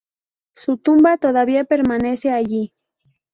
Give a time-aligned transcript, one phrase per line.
[0.55, 2.73] Su tumba todavía permanece allí.